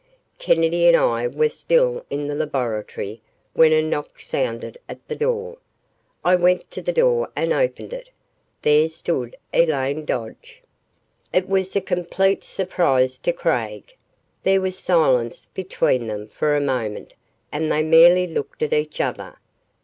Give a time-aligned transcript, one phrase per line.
[0.39, 3.21] Kennedy and I were still in the laboratory
[3.53, 5.59] when a knock sounded at the door.
[6.25, 8.09] I went to the door and opened it.
[8.63, 10.63] There stood Elaine Dodge.
[11.31, 13.95] It was a complete surprise to Craig.
[14.41, 17.13] There was silence between them for a moment
[17.51, 19.35] and they merely looked at each other.